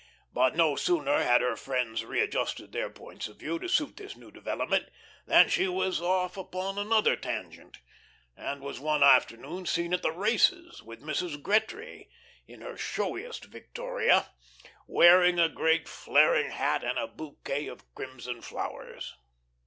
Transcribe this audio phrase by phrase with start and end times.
[0.33, 4.31] But no sooner had her friends readjusted their points of view to suit this new
[4.31, 4.89] development
[5.27, 7.77] than she was off upon another tangent,
[8.35, 11.39] and was one afternoon seen at the races, with Mrs.
[11.43, 12.09] Gretry,
[12.47, 14.31] in her showiest victoria,
[14.87, 19.13] wearing a great flaring hat and a bouquet of crimson flowers.